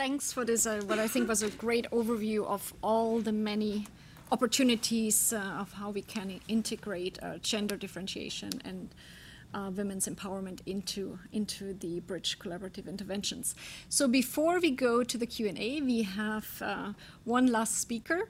[0.00, 3.86] thanks for this, uh, what I think was a great overview of all the many
[4.32, 8.94] opportunities uh, of how we can integrate uh, gender differentiation and
[9.52, 13.54] uh, women's empowerment into into the bridge collaborative interventions.
[13.90, 16.92] So before we go to the Q and A, we have uh,
[17.24, 18.20] one last speaker,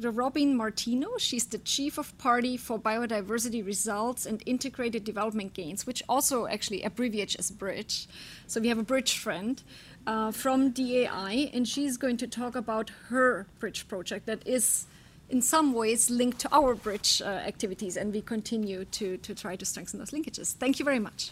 [0.00, 1.18] Robin Martino.
[1.18, 6.82] She's the chief of party for biodiversity results and integrated development gains, which also actually
[6.82, 8.06] abbreviates as bridge.
[8.46, 9.62] So we have a bridge friend.
[10.04, 14.86] Uh, from DAI, and she's going to talk about her bridge project that is
[15.30, 19.54] in some ways linked to our bridge uh, activities, and we continue to, to try
[19.54, 20.54] to strengthen those linkages.
[20.54, 21.30] Thank you very much.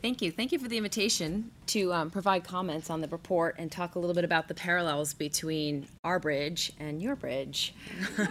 [0.00, 0.30] Thank you.
[0.30, 3.98] Thank you for the invitation to um, provide comments on the report and talk a
[3.98, 7.74] little bit about the parallels between our bridge and your bridge.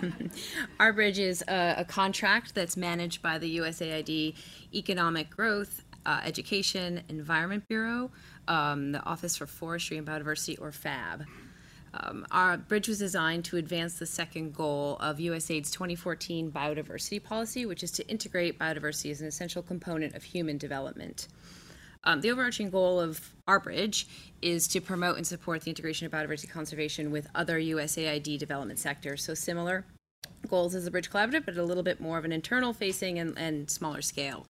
[0.80, 4.36] our bridge is a, a, contract that's managed by the USAID
[4.74, 8.12] Economic Growth uh, Education Environment Bureau,
[8.48, 11.26] um, the Office for Forestry and Biodiversity, or FAB.
[12.00, 17.66] Um, our bridge was designed to advance the second goal of USAID's 2014 biodiversity policy,
[17.66, 21.28] which is to integrate biodiversity as an essential component of human development.
[22.04, 24.08] Um, the overarching goal of our bridge
[24.42, 29.24] is to promote and support the integration of biodiversity conservation with other USAID development sectors.
[29.24, 29.86] So similar
[30.48, 33.38] goals as the Bridge Collaborative, but a little bit more of an internal facing and,
[33.38, 34.46] and smaller scale.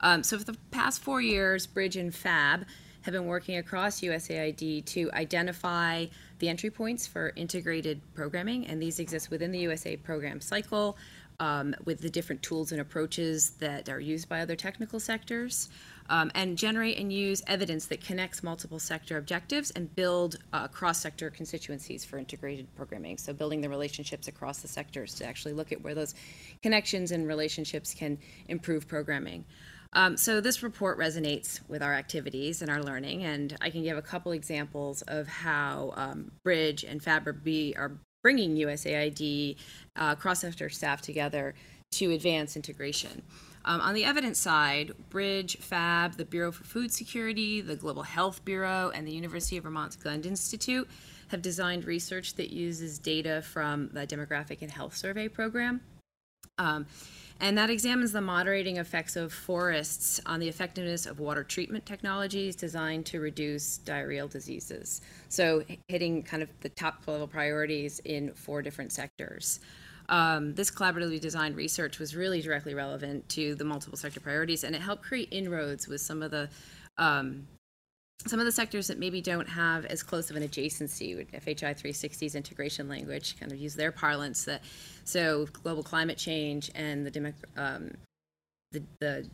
[0.00, 2.66] Um, so for the past four years, Bridge and Fab
[3.06, 6.06] have been working across USAID to identify
[6.40, 10.98] the entry points for integrated programming, and these exist within the USA program cycle
[11.38, 15.68] um, with the different tools and approaches that are used by other technical sectors,
[16.08, 21.30] um, and generate and use evidence that connects multiple sector objectives and build uh, cross-sector
[21.30, 23.18] constituencies for integrated programming.
[23.18, 26.16] So building the relationships across the sectors to actually look at where those
[26.60, 28.18] connections and relationships can
[28.48, 29.44] improve programming.
[29.92, 33.96] Um, so this report resonates with our activities and our learning, and I can give
[33.96, 39.56] a couple examples of how um, Bridge and FABRB are bringing USAID
[39.94, 41.54] uh, cross-sector staff together
[41.92, 43.22] to advance integration.
[43.64, 48.44] Um, on the evidence side, Bridge, FAB, the Bureau for Food Security, the Global Health
[48.44, 50.88] Bureau, and the University of Vermont's Gund Institute
[51.28, 55.80] have designed research that uses data from the Demographic and Health Survey program.
[56.58, 56.86] Um,
[57.38, 62.56] and that examines the moderating effects of forests on the effectiveness of water treatment technologies
[62.56, 65.02] designed to reduce diarrheal diseases.
[65.28, 69.60] So, hitting kind of the top level priorities in four different sectors.
[70.08, 74.74] Um, this collaboratively designed research was really directly relevant to the multiple sector priorities, and
[74.74, 76.48] it helped create inroads with some of the
[76.96, 77.46] um,
[78.24, 81.80] some of the sectors that maybe don't have as close of an adjacency with FHI
[81.80, 84.62] 360's integration language, kind of use their parlance that
[85.04, 87.92] so global climate change and the, um,
[88.72, 89.26] the, the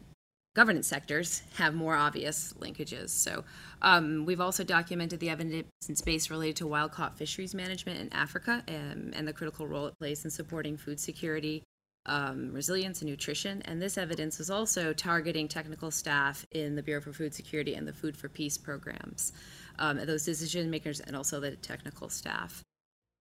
[0.54, 3.10] governance sectors have more obvious linkages.
[3.10, 3.44] So
[3.81, 8.62] um, we've also documented the evidence base related to wild caught fisheries management in Africa
[8.69, 11.62] and, and the critical role it plays in supporting food security
[12.06, 13.62] um, resilience and nutrition.
[13.62, 17.86] And this evidence is also targeting technical staff in the Bureau for Food Security and
[17.86, 19.32] the Food for Peace programs,
[19.78, 22.62] um, those decision makers and also the technical staff.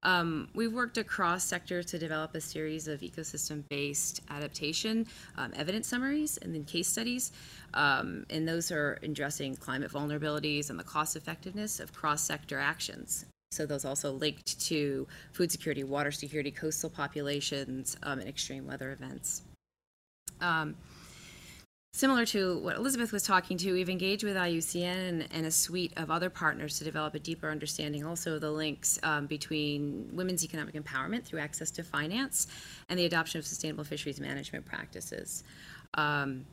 [0.03, 5.05] Um, we've worked across sectors to develop a series of ecosystem based adaptation
[5.37, 7.31] um, evidence summaries and then case studies.
[7.75, 13.25] Um, and those are addressing climate vulnerabilities and the cost effectiveness of cross sector actions.
[13.51, 18.94] So those also linked to food security, water security, coastal populations, um, and extreme weather
[18.94, 19.41] events.
[20.39, 20.75] Um,
[21.94, 26.09] similar to what Elizabeth was talking to, we've engaged with IUCN and, a suite of
[26.09, 30.75] other partners to develop a deeper understanding also of the links um, between women's economic
[30.75, 32.47] empowerment through access to finance
[32.88, 35.44] and the adoption of sustainable fisheries management practices.
[35.95, 36.45] Um,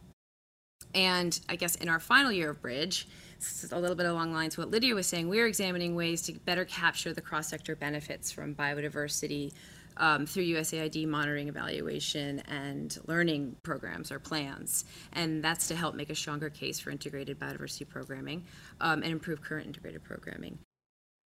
[0.95, 3.07] and I guess in our final year of Bridge,
[3.39, 6.33] this is a little bit along lines what Lydia was saying, we're examining ways to
[6.33, 9.53] better capture the cross-sector benefits from biodiversity
[9.99, 14.85] um, through USAID monitoring, evaluation, and learning programs or plans.
[15.13, 18.45] And that's to help make a stronger case for integrated biodiversity programming
[18.81, 20.59] um, and improve current integrated programming.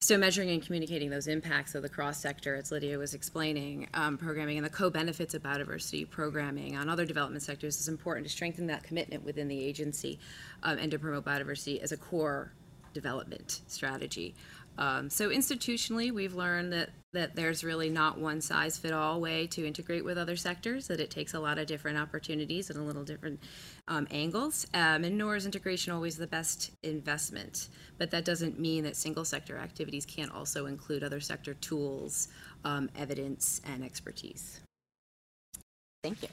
[0.03, 4.59] So measuring and communicating those impacts of the cross-sector, as Lydia was explaining, um, programming
[4.59, 8.83] and the co-benefits of biodiversity programming on other development sectors is important to strengthen that
[8.83, 10.19] commitment within the agency
[10.65, 12.53] um, and to promote biodiversity as a core
[12.93, 14.35] development strategy.
[14.79, 19.47] Um, so institutionally, we've learned that that there's really not one size fit all way
[19.49, 20.89] to integrate with other sectors.
[20.89, 23.39] That it takes a lot of different opportunities and a little different
[23.87, 24.67] um, angles.
[24.73, 27.69] Um, and nor is integration always the best investment.
[27.99, 32.29] But that doesn't mean that single sector activities can't also include other sector tools,
[32.65, 34.61] um, evidence, and expertise.
[36.03, 36.29] Thank you.